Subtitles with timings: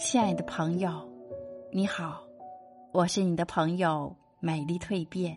[0.00, 1.06] 亲爱的朋友，
[1.72, 2.22] 你好，
[2.92, 5.36] 我是你的朋友美丽蜕变。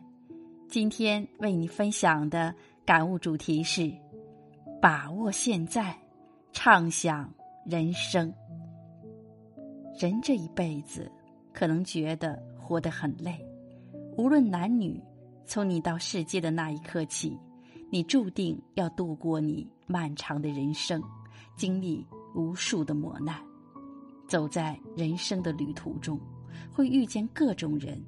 [0.70, 2.54] 今天为你分享的
[2.86, 3.92] 感悟主题是：
[4.80, 5.98] 把握现在，
[6.54, 7.28] 畅想
[7.66, 8.32] 人生。
[10.00, 11.12] 人这一辈子，
[11.52, 13.44] 可能觉得活得很累。
[14.16, 15.02] 无论男女，
[15.44, 17.36] 从你到世界的那一刻起，
[17.90, 21.02] 你注定要度过你漫长的人生，
[21.56, 22.06] 经历
[22.36, 23.36] 无数的磨难。
[24.32, 26.18] 走在人生的旅途中，
[26.72, 28.02] 会遇见各种人，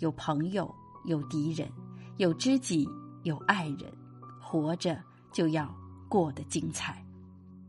[0.00, 0.68] 有朋友，
[1.04, 1.70] 有敌人，
[2.16, 2.84] 有知己，
[3.22, 3.82] 有爱人。
[4.40, 5.00] 活着
[5.32, 5.72] 就要
[6.08, 7.00] 过得精彩。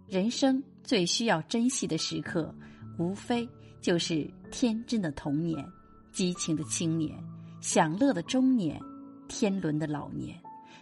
[0.08, 2.52] 人生最需要珍惜的时刻，
[2.98, 3.48] 无非
[3.80, 5.64] 就是天真的童年、
[6.12, 7.16] 激情的青年、
[7.62, 8.82] 享乐的中年、
[9.28, 10.36] 天伦的老年。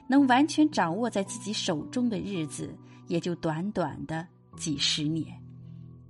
[0.07, 2.73] 能完全掌握在自己手中的日子，
[3.09, 5.37] 也就短短的几十年。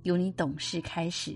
[0.02, 1.34] 由你懂事开始，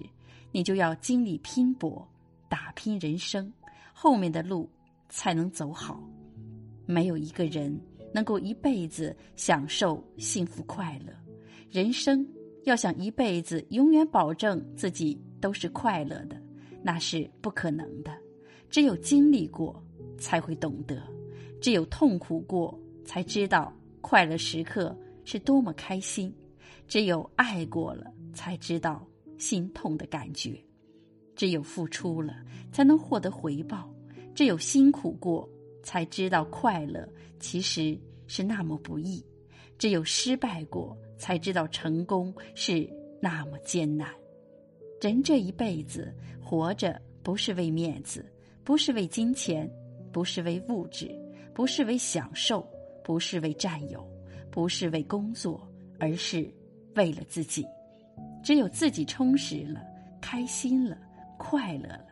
[0.50, 2.06] 你就要经历拼搏，
[2.48, 3.52] 打拼人生，
[3.92, 4.68] 后面的路
[5.08, 6.02] 才能走好。
[6.86, 7.78] 没有一个人
[8.12, 11.12] 能够一辈子享受幸福快乐，
[11.70, 12.26] 人生
[12.64, 16.40] 要想一辈子永远保证自己都是快乐的，
[16.82, 18.12] 那是不可能的。
[18.68, 19.82] 只有经历过，
[20.18, 20.96] 才会懂得；
[21.60, 26.30] 只有痛苦过，才知道快乐时刻是多么开心；
[26.88, 28.12] 只有爱过了。
[28.32, 29.06] 才知道
[29.38, 30.62] 心痛的感觉，
[31.34, 32.36] 只有付出了，
[32.72, 33.88] 才能获得回报；
[34.34, 35.48] 只有辛苦过，
[35.82, 39.24] 才知道快乐其实是那么不易；
[39.78, 42.88] 只有失败过，才知道成功是
[43.20, 44.08] 那么艰难。
[45.00, 48.24] 人这一辈子活着，不是为面子，
[48.62, 49.68] 不是为金钱，
[50.12, 51.10] 不是为物质，
[51.52, 52.64] 不是为享受，
[53.02, 54.08] 不是为占有，
[54.50, 56.48] 不是为工作，而是
[56.94, 57.66] 为了自己。
[58.42, 59.80] 只有自己充实了、
[60.20, 60.98] 开心了、
[61.38, 62.06] 快乐了，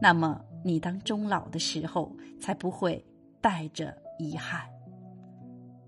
[0.00, 3.04] 那么你当终老的时候才不会
[3.40, 4.62] 带着遗憾。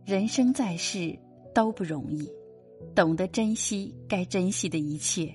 [0.05, 1.19] 人生在世
[1.55, 2.31] 都不容易，
[2.95, 5.34] 懂得珍惜该珍惜的一切，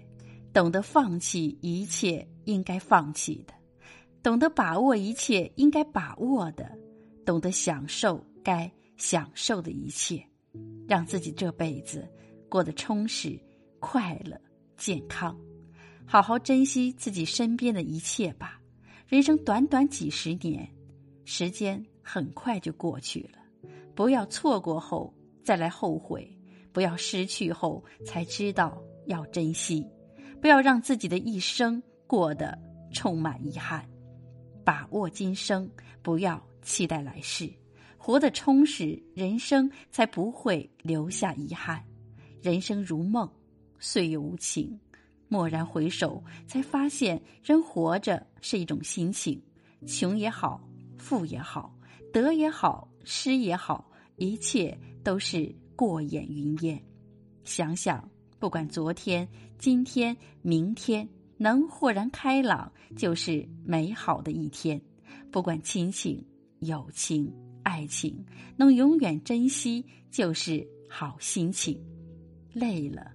[0.54, 3.54] 懂得放弃一切应该放弃的，
[4.24, 6.72] 懂得把握一切应该把握的，
[7.26, 10.24] 懂得享受该享受的一切，
[10.88, 12.08] 让自己这辈子
[12.48, 13.38] 过得充实、
[13.80, 14.40] 快乐。
[14.82, 15.38] 健康，
[16.08, 18.60] 好好珍惜自己身边的一切吧。
[19.08, 20.68] 人生短短几十年，
[21.24, 23.70] 时间很快就过去了。
[23.94, 26.28] 不要错过后再来后悔，
[26.74, 29.86] 不要失去后才知道要珍惜，
[30.42, 32.58] 不要让自己的一生过得
[32.92, 33.88] 充满遗憾。
[34.66, 35.70] 把握今生，
[36.02, 37.48] 不要期待来世，
[38.00, 41.86] 活得充实，人生才不会留下遗憾。
[42.42, 43.32] 人生如梦。
[43.82, 44.80] 岁月无情，
[45.30, 49.42] 蓦然回首，才发现人活着是一种心情。
[49.88, 50.62] 穷也好，
[50.98, 51.76] 富也好，
[52.14, 56.80] 得也好，失也好，一切都是过眼云烟。
[57.44, 59.28] 想想，不管昨天、
[59.58, 64.80] 今天、明天，能豁然开朗，就是美好的一天。
[65.32, 66.24] 不管亲情、
[66.60, 68.24] 友情、爱情，
[68.56, 71.76] 能永远珍惜，就是好心情。
[72.54, 73.12] 累了。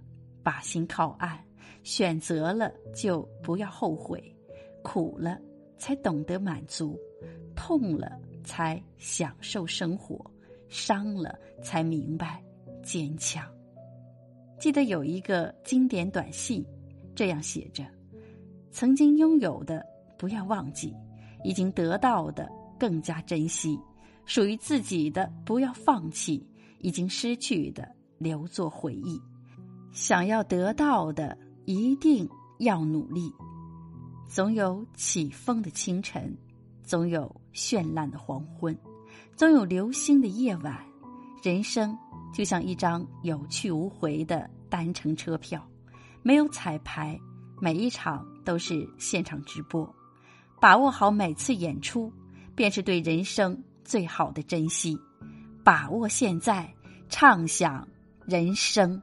[0.47, 1.37] 把心靠岸，
[1.83, 4.23] 选择了就不要后悔，
[4.81, 5.41] 苦了
[5.77, 6.97] 才懂得满足，
[7.57, 10.25] 痛了才享受生活，
[10.69, 12.41] 伤了才明白
[12.81, 13.45] 坚强。
[14.61, 16.65] 记得有一个经典短信，
[17.13, 17.85] 这样写着：
[18.71, 19.85] 曾经拥有的
[20.17, 20.95] 不要忘记，
[21.43, 23.77] 已经得到的更加珍惜，
[24.27, 29.21] 属于自己的不要放弃，已经失去的留作回忆。
[29.97, 33.33] 想要得到的，一定要努力。
[34.29, 36.37] 总有起风的清晨，
[36.83, 38.77] 总有绚烂的黄昏，
[39.37, 40.85] 总有流星的夜晚。
[41.43, 41.97] 人生
[42.31, 45.67] 就像一张有去无回的单程车票，
[46.23, 47.19] 没有彩排，
[47.59, 49.91] 每一场都是现场直播。
[50.61, 52.13] 把握好每次演出，
[52.55, 54.95] 便是对人生最好的珍惜。
[55.65, 56.71] 把握现在，
[57.09, 57.89] 畅想
[58.27, 59.01] 人生。